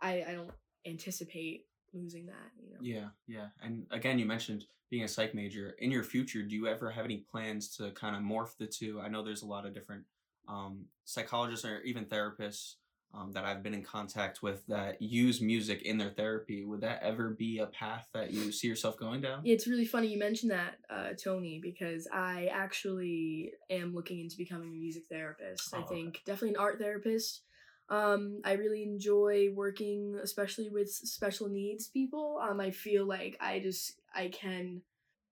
i 0.00 0.24
i 0.28 0.32
don't 0.32 0.50
anticipate 0.86 1.64
losing 1.92 2.26
that 2.26 2.50
you 2.62 2.70
know 2.70 2.78
Yeah, 2.80 3.08
yeah. 3.26 3.48
And 3.62 3.86
again, 3.90 4.18
you 4.18 4.26
mentioned 4.26 4.64
being 4.90 5.04
a 5.04 5.08
psych 5.08 5.34
major. 5.34 5.74
In 5.78 5.90
your 5.90 6.04
future, 6.04 6.42
do 6.42 6.54
you 6.54 6.66
ever 6.66 6.90
have 6.90 7.04
any 7.04 7.18
plans 7.30 7.68
to 7.76 7.90
kind 7.92 8.16
of 8.16 8.22
morph 8.22 8.56
the 8.58 8.66
two? 8.66 9.00
I 9.00 9.08
know 9.08 9.22
there's 9.22 9.42
a 9.42 9.46
lot 9.46 9.66
of 9.66 9.74
different 9.74 10.04
um, 10.48 10.86
psychologists 11.04 11.64
or 11.64 11.80
even 11.82 12.04
therapists 12.06 12.74
um, 13.14 13.32
that 13.32 13.44
I've 13.44 13.62
been 13.62 13.74
in 13.74 13.82
contact 13.82 14.42
with 14.42 14.66
that 14.66 15.00
use 15.00 15.40
music 15.40 15.82
in 15.82 15.98
their 15.98 16.10
therapy. 16.10 16.64
Would 16.64 16.82
that 16.82 17.02
ever 17.02 17.30
be 17.30 17.58
a 17.58 17.66
path 17.66 18.08
that 18.12 18.32
you 18.32 18.52
see 18.52 18.68
yourself 18.68 18.98
going 18.98 19.20
down? 19.20 19.42
it's 19.44 19.66
really 19.66 19.84
funny 19.86 20.08
you 20.08 20.18
mentioned 20.18 20.50
that 20.50 20.78
uh, 20.90 21.10
tony 21.22 21.60
because 21.62 22.08
i 22.12 22.48
actually 22.52 23.52
am 23.70 23.94
looking 23.94 24.20
into 24.20 24.36
becoming 24.36 24.68
a 24.68 24.76
music 24.76 25.04
therapist 25.08 25.72
Oh, 25.72 25.78
i 25.78 25.80
okay. 25.82 25.94
think 25.94 26.22
definitely 26.26 26.50
an 26.50 26.56
art 26.56 26.78
therapist 26.78 27.42
um, 27.88 28.40
i 28.44 28.52
really 28.52 28.82
enjoy 28.82 29.48
working 29.54 30.18
especially 30.22 30.68
with 30.68 30.90
special 30.90 31.48
needs 31.48 31.86
people 31.86 32.38
um, 32.42 32.60
i 32.60 32.70
feel 32.70 33.06
like 33.06 33.36
i 33.40 33.58
just 33.60 33.92
i 34.14 34.28
can 34.28 34.82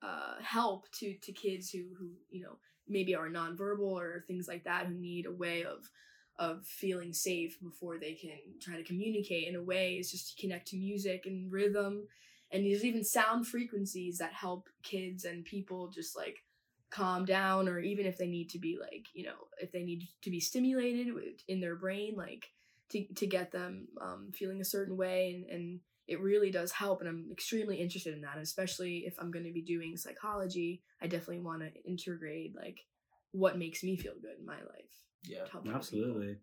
uh, 0.03 0.35
help 0.41 0.91
to 0.93 1.15
to 1.23 1.33
kids 1.33 1.71
who 1.71 1.83
who 1.99 2.11
you 2.31 2.43
know 2.43 2.57
maybe 2.89 3.15
are 3.15 3.29
nonverbal 3.29 3.81
or 3.81 4.25
things 4.27 4.47
like 4.47 4.65
that 4.65 4.87
who 4.87 4.95
need 4.95 5.27
a 5.27 5.33
way 5.33 5.65
of 5.65 5.91
of 6.39 6.67
feeling 6.67 7.13
safe 7.13 7.59
before 7.63 7.99
they 7.99 8.13
can 8.13 8.31
try 8.61 8.77
to 8.77 8.85
communicate 8.85 9.49
in 9.49 9.57
a 9.57 9.63
way 9.63 9.95
is 9.95 10.11
just 10.11 10.37
to 10.37 10.41
connect 10.41 10.69
to 10.69 10.77
music 10.77 11.25
and 11.27 11.51
rhythm. 11.51 12.07
And 12.53 12.65
there's 12.65 12.85
even 12.85 13.05
sound 13.05 13.47
frequencies 13.47 14.19
that 14.19 14.33
help 14.33 14.69
kids 14.83 15.25
and 15.25 15.45
people 15.45 15.89
just 15.89 16.17
like 16.17 16.45
calm 16.91 17.25
down 17.25 17.69
or 17.69 17.81
even 17.81 18.07
if 18.07 18.17
they 18.17 18.29
need 18.29 18.49
to 18.49 18.61
be 18.61 18.79
like 18.81 19.07
you 19.13 19.25
know 19.25 19.35
if 19.61 19.73
they 19.73 19.83
need 19.83 20.07
to 20.23 20.31
be 20.31 20.39
stimulated 20.39 21.09
in 21.49 21.61
their 21.61 21.75
brain 21.75 22.15
like 22.17 22.53
to, 22.91 23.05
to 23.15 23.27
get 23.27 23.51
them 23.51 23.89
um, 24.01 24.31
feeling 24.33 24.61
a 24.61 24.65
certain 24.65 24.97
way. 24.97 25.35
And, 25.35 25.51
and 25.51 25.81
it 26.07 26.21
really 26.21 26.51
does 26.51 26.71
help 26.71 27.01
and 27.01 27.09
i'm 27.09 27.29
extremely 27.33 27.77
interested 27.77 28.15
in 28.15 28.21
that 28.21 28.39
especially 28.39 28.99
if 29.07 29.17
i'm 29.19 29.31
going 29.31 29.45
to 29.45 29.53
be 29.53 29.63
doing 29.63 29.97
psychology 29.97 30.83
i 31.03 31.07
definitely 31.07 31.41
want 31.41 31.63
to 31.63 31.85
integrate 31.85 32.55
like 32.55 32.85
what 33.33 33.59
makes 33.59 33.83
me 33.83 33.97
feel 33.97 34.15
good 34.21 34.39
in 34.39 34.47
my 34.47 34.55
life 34.55 35.06
Yeah. 35.25 35.45
to 35.45 35.51
help 35.51 35.65
people. 35.65 35.77
Absolutely. 35.77 36.37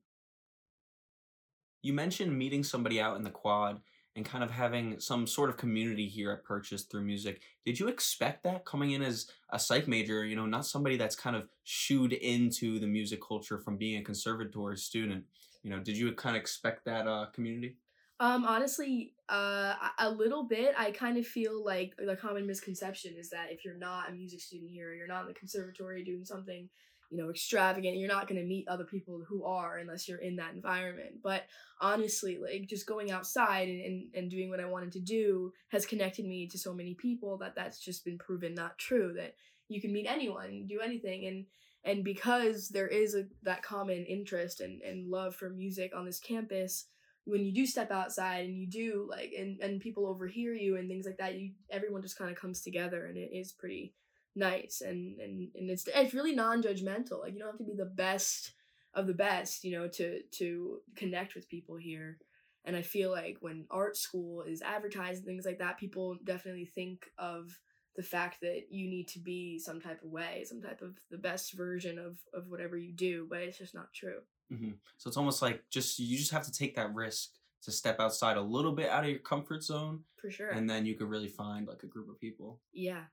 You 1.82 1.94
mentioned 1.94 2.38
meeting 2.38 2.64
somebody 2.64 3.02
out 3.02 3.18
in 3.18 3.24
the 3.24 3.30
quad 3.30 3.82
and 4.16 4.24
kind 4.26 4.44
of 4.44 4.52
having 4.52 5.00
some 5.00 5.26
sort 5.26 5.50
of 5.50 5.58
community 5.58 6.08
here 6.08 6.32
at 6.32 6.44
Purchase 6.44 6.84
through 6.84 7.04
music. 7.04 7.42
Did 7.66 7.80
you 7.80 7.88
expect 7.88 8.44
that 8.44 8.64
coming 8.64 8.92
in 8.92 9.02
as 9.02 9.28
a 9.52 9.60
psych 9.60 9.88
major, 9.88 10.24
you 10.24 10.36
know, 10.36 10.46
not 10.46 10.66
somebody 10.66 10.98
that's 10.98 11.16
kind 11.16 11.36
of 11.36 11.50
shooed 11.64 12.14
into 12.14 12.80
the 12.80 12.88
music 12.88 13.20
culture 13.28 13.58
from 13.60 13.78
being 13.78 14.00
a 14.00 14.04
conservatory 14.04 14.78
student? 14.78 15.26
You 15.64 15.72
know, 15.72 15.80
did 15.80 15.98
you 15.98 16.12
kind 16.14 16.36
of 16.36 16.42
expect 16.42 16.86
that 16.86 17.08
uh, 17.08 17.28
community? 17.34 17.78
Um, 18.20 18.46
honestly, 18.46 19.16
uh, 19.30 19.74
a- 19.98 20.08
a 20.08 20.10
little 20.12 20.44
bit. 20.44 20.76
I 20.78 20.92
kind 20.92 21.18
of 21.18 21.26
feel 21.26 21.64
like 21.66 21.96
the 21.98 22.16
common 22.16 22.46
misconception 22.46 23.16
is 23.18 23.30
that 23.32 23.52
if 23.52 23.66
you're 23.66 23.78
not 23.78 24.10
a 24.10 24.14
music 24.14 24.40
student 24.40 24.70
here, 24.70 24.92
or 24.92 24.94
you're 24.94 25.08
not 25.08 25.22
in 25.22 25.28
the 25.28 25.34
conservatory 25.34 26.04
doing 26.04 26.24
something, 26.24 26.70
you 27.14 27.22
know, 27.22 27.30
extravagant, 27.30 27.98
you're 27.98 28.08
not 28.08 28.28
gonna 28.28 28.44
meet 28.44 28.68
other 28.68 28.86
people 28.86 29.24
who 29.28 29.46
are 29.46 29.78
unless 29.78 30.08
you're 30.08 30.18
in 30.18 30.36
that 30.38 30.56
environment. 30.56 31.22
But 31.24 31.44
honestly, 31.80 32.40
like 32.40 32.68
just 32.68 32.88
going 32.88 33.12
outside 33.12 33.70
and, 33.70 33.82
and, 33.86 34.16
and 34.16 34.32
doing 34.32 34.50
what 34.50 34.60
I 34.60 34.66
wanted 34.66 34.92
to 34.94 35.00
do 35.00 35.54
has 35.70 35.86
connected 35.86 36.26
me 36.26 36.48
to 36.48 36.58
so 36.58 36.74
many 36.74 36.96
people 36.96 37.38
that 37.38 37.56
that's 37.56 37.80
just 37.80 38.04
been 38.04 38.18
proven 38.18 38.56
not 38.56 38.80
true. 38.80 39.14
That 39.16 39.36
you 39.70 39.80
can 39.80 39.94
meet 39.94 40.08
anyone, 40.08 40.66
do 40.68 40.80
anything, 40.82 41.28
and 41.28 41.46
and 41.84 42.04
because 42.04 42.70
there 42.70 42.88
is 42.88 43.14
a 43.14 43.26
that 43.44 43.62
common 43.62 44.06
interest 44.06 44.60
and, 44.60 44.82
and 44.82 45.08
love 45.08 45.36
for 45.36 45.52
music 45.52 45.92
on 45.96 46.06
this 46.06 46.20
campus 46.20 46.86
when 47.26 47.46
you 47.46 47.54
do 47.54 47.66
step 47.66 47.92
outside 47.92 48.46
and 48.46 48.58
you 48.58 48.68
do 48.68 49.08
like 49.10 49.34
and, 49.38 49.60
and 49.62 49.80
people 49.80 50.08
overhear 50.08 50.54
you 50.54 50.78
and 50.78 50.90
things 50.90 51.06
like 51.06 51.18
that 51.18 51.36
you 51.36 51.52
everyone 51.70 52.02
just 52.02 52.18
kind 52.18 52.32
of 52.32 52.38
comes 52.38 52.62
together 52.62 53.06
and 53.06 53.18
it 53.18 53.30
is 53.32 53.52
pretty 53.52 53.94
nice 54.36 54.82
and 54.82 55.20
and, 55.20 55.50
and 55.56 55.70
it's 55.70 55.88
it's 55.94 56.14
really 56.14 56.34
non-judgmental 56.34 57.22
like 57.22 57.34
you 57.34 57.40
don't 57.40 57.50
have 57.50 57.58
to 57.58 57.64
be 57.64 57.76
the 57.76 57.86
best 57.86 58.54
of 58.96 59.08
the 59.08 59.14
best 59.14 59.64
you 59.64 59.72
know 59.72 59.88
to 59.88 60.22
to 60.32 60.80
connect 60.96 61.36
with 61.36 61.50
people 61.50 61.76
here. 61.76 62.18
And 62.66 62.76
i 62.78 62.82
feel 62.82 63.12
like 63.12 63.38
when 63.42 63.66
art 63.70 63.98
school 63.98 64.42
is 64.44 64.62
advertised 64.62 65.18
and 65.20 65.26
things 65.28 65.46
like 65.46 65.60
that 65.60 65.78
people 65.78 66.16
definitely 66.24 66.66
think 66.66 67.06
of 67.18 67.60
the 67.96 68.04
fact 68.04 68.40
that 68.42 68.64
you 68.72 68.90
need 68.90 69.08
to 69.10 69.20
be 69.20 69.60
some 69.60 69.80
type 69.82 70.02
of 70.04 70.10
way 70.10 70.44
some 70.48 70.62
type 70.62 70.82
of 70.82 70.98
the 71.12 71.18
best 71.18 71.54
version 71.54 72.00
of 72.00 72.18
of 72.34 72.50
whatever 72.50 72.78
you 72.78 72.94
do 72.94 73.28
but 73.30 73.40
it's 73.40 73.58
just 73.58 73.76
not 73.76 73.94
true. 73.94 74.20
Hmm 74.50 74.72
So 74.98 75.10
it's 75.10 75.18
almost 75.18 75.42
like 75.42 75.64
just 75.70 76.00
you 76.00 76.18
just 76.18 76.32
have 76.32 76.46
to 76.46 76.52
take 76.52 76.76
that 76.76 76.94
risk 76.94 77.30
to 77.64 77.72
step 77.72 78.00
outside 78.00 78.38
a 78.38 78.42
little 78.42 78.74
bit 78.74 78.90
out 78.90 79.04
of 79.06 79.10
your 79.10 79.20
comfort 79.20 79.64
zone, 79.64 80.04
for 80.18 80.30
sure. 80.30 80.50
and 80.50 80.70
then 80.70 80.86
you 80.86 80.96
could 80.96 81.08
really 81.10 81.30
find 81.30 81.66
like 81.68 81.84
a 81.84 81.88
group 81.88 82.10
of 82.10 82.20
people. 82.20 82.60
yeah 82.74 83.04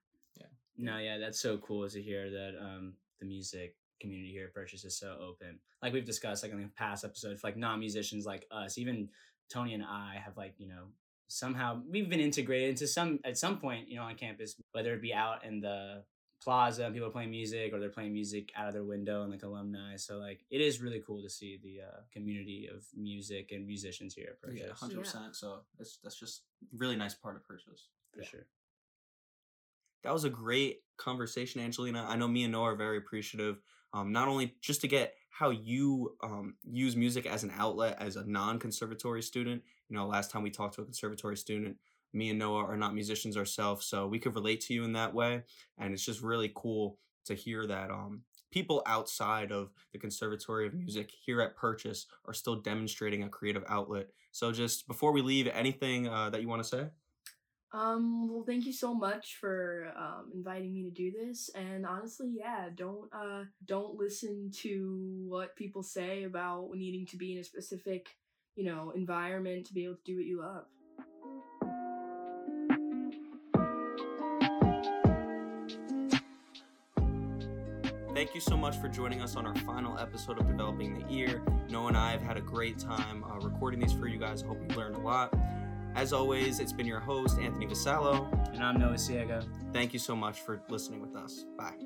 No, 0.81 0.99
yeah, 0.99 1.19
that's 1.19 1.41
so 1.41 1.59
cool 1.59 1.89
to 1.89 2.03
hear 2.03 2.31
that 2.31 2.53
um 2.61 2.95
the 3.21 3.27
music 3.27 3.77
community 4.01 4.33
here 4.33 4.47
at 4.47 4.55
Purchase 4.55 4.85
is 4.85 4.99
so 4.99 5.17
open. 5.21 5.59
Like 5.83 5.93
we've 5.93 6.05
discussed 6.05 6.43
like 6.43 6.53
in 6.53 6.61
the 6.61 6.69
past 6.77 7.05
episodes, 7.05 7.45
like 7.45 7.57
non 7.57 7.79
musicians 7.79 8.27
like 8.27 8.47
us, 8.51 8.79
even 8.79 9.09
Tony 9.51 9.75
and 9.75 9.85
I 9.85 10.21
have 10.25 10.37
like, 10.37 10.55
you 10.59 10.69
know, 10.69 10.87
somehow 11.29 11.81
we've 11.89 12.09
been 12.09 12.21
integrated 12.21 12.71
into 12.71 12.87
some 12.87 13.21
at 13.25 13.39
some 13.39 13.59
point, 13.59 13.89
you 13.89 13.97
know, 13.97 14.03
on 14.03 14.17
campus, 14.17 14.57
whether 14.73 14.95
it 14.95 15.03
be 15.03 15.15
out 15.15 15.45
in 15.45 15.61
the 15.61 16.03
plaza 16.43 16.85
and 16.85 16.95
people 16.95 17.07
are 17.09 17.13
playing 17.13 17.31
music 17.31 17.73
or 17.73 17.79
they're 17.79 17.91
playing 17.91 18.15
music 18.15 18.51
out 18.57 18.67
of 18.67 18.73
their 18.73 18.85
window 18.85 19.23
and 19.23 19.31
like 19.31 19.43
alumni. 19.43 19.97
So 19.97 20.17
like 20.17 20.41
it 20.51 20.61
is 20.61 20.81
really 20.81 21.03
cool 21.07 21.23
to 21.23 21.29
see 21.29 21.61
the 21.63 21.83
uh, 21.83 22.01
community 22.13 22.69
of 22.75 22.85
music 22.97 23.53
and 23.53 23.67
musicians 23.67 24.15
here 24.15 24.29
at 24.31 24.41
Purchase. 24.41 24.63
Yeah, 24.67 24.75
hundred 24.75 25.01
percent. 25.01 25.37
So 25.37 25.61
that's 25.79 25.99
that's 26.03 26.19
just 26.19 26.43
really 26.77 26.97
nice 26.97 27.15
part 27.15 27.37
of 27.37 27.47
purchase. 27.47 27.89
for 28.15 28.25
sure. 28.25 28.47
That 30.03 30.13
was 30.13 30.25
a 30.25 30.31
great 30.31 30.81
conversation, 30.97 31.61
Angelina. 31.61 32.07
I 32.09 32.17
know 32.17 32.29
me 32.29 32.45
and 32.45 32.53
Noah 32.53 32.73
are 32.73 32.77
very 32.77 32.97
appreciative. 32.97 33.59
Um, 33.93 34.13
not 34.13 34.29
only 34.29 34.55
just 34.61 34.81
to 34.83 34.89
get 34.89 35.15
how 35.41 35.51
you 35.51 36.17
um, 36.23 36.55
use 36.71 36.97
music 36.97 37.25
as 37.25 37.45
an 37.45 37.53
outlet 37.57 37.97
as 37.99 38.17
a 38.17 38.25
non-conservatory 38.27 39.23
student. 39.23 39.63
You 39.89 39.97
know, 39.97 40.07
last 40.07 40.31
time 40.31 40.43
we 40.43 40.51
talked 40.51 40.75
to 40.75 40.83
a 40.83 40.85
conservatory 40.85 41.37
student, 41.37 41.77
me 42.13 42.29
and 42.29 42.39
Noah 42.39 42.67
are 42.67 42.77
not 42.77 42.95
musicians 42.95 43.39
ourselves, 43.39 43.87
so 43.87 44.07
we 44.07 44.19
could 44.19 44.35
relate 44.35 44.61
to 44.63 44.75
you 44.75 44.85
in 44.85 44.93
that 44.93 45.15
way. 45.15 45.43
And 45.79 45.95
it's 45.95 46.05
just 46.05 46.21
really 46.21 46.53
cool 46.55 46.99
to 47.25 47.35
hear 47.35 47.67
that 47.67 47.91
um, 47.91 48.23
people 48.51 48.83
outside 48.85 49.51
of 49.51 49.71
the 49.93 49.99
Conservatory 49.99 50.67
of 50.67 50.75
Music 50.75 51.11
here 51.25 51.41
at 51.41 51.57
Purchase 51.57 52.07
are 52.27 52.35
still 52.35 52.57
demonstrating 52.57 53.23
a 53.23 53.29
creative 53.29 53.65
outlet. 53.69 54.09
So, 54.33 54.53
just 54.53 54.87
before 54.89 55.13
we 55.13 55.23
leave, 55.23 55.47
anything 55.49 56.09
uh, 56.09 56.31
that 56.31 56.43
you 56.43 56.49
want 56.49 56.63
to 56.63 56.69
say? 56.69 56.89
Um, 57.73 58.29
well, 58.29 58.43
thank 58.45 58.67
you 58.67 58.73
so 58.73 58.93
much 58.93 59.37
for 59.41 59.93
um, 59.97 60.31
inviting 60.35 60.75
me 60.75 60.83
to 60.83 60.91
do 60.91 61.13
this. 61.13 61.51
And 61.55 61.87
honestly, 61.87 62.35
yeah, 62.37 62.69
don't 62.75 63.09
uh, 63.13 63.45
don't 63.65 63.97
listen 63.97 64.51
to 64.57 65.25
what 65.29 65.55
people 65.55 65.83
say 65.83 66.25
about 66.25 66.71
needing 66.75 67.07
to 67.07 67.17
be 67.17 67.33
in 67.33 67.39
a 67.39 67.45
specific, 67.45 68.09
you 68.57 68.65
know, 68.65 68.93
environment 68.97 69.67
to 69.67 69.75
be 69.75 69.85
able 69.85 69.95
to 69.95 70.03
do 70.05 70.17
what 70.17 70.25
you 70.25 70.41
love. 70.41 70.65
Thank 78.13 78.35
you 78.35 78.41
so 78.41 78.57
much 78.57 78.77
for 78.77 78.89
joining 78.89 79.23
us 79.23 79.37
on 79.37 79.47
our 79.47 79.55
final 79.55 79.97
episode 79.99 80.39
of 80.39 80.47
Developing 80.47 80.99
the 80.99 81.15
Ear. 81.15 81.43
Noah 81.71 81.89
and 81.89 81.97
I 81.97 82.11
have 82.11 82.21
had 82.21 82.37
a 82.37 82.43
great 82.43 82.79
time 82.79 83.25
uh, 83.25 83.39
recording 83.39 83.81
these 83.81 83.93
for 83.93 84.09
you 84.09 84.19
guys. 84.19 84.43
Hope 84.43 84.59
you 84.69 84.77
learned 84.77 84.97
a 84.97 85.01
lot. 85.01 85.33
As 85.95 86.13
always, 86.13 86.61
it's 86.61 86.73
been 86.73 86.87
your 86.87 87.01
host, 87.01 87.39
Anthony 87.39 87.67
Vasallo. 87.67 88.31
And 88.55 88.63
I'm 88.63 88.79
Noah 88.79 88.95
Ciega. 88.95 89.45
Thank 89.73 89.93
you 89.93 89.99
so 89.99 90.15
much 90.15 90.41
for 90.41 90.63
listening 90.69 91.01
with 91.01 91.17
us. 91.17 91.45
Bye. 91.59 91.77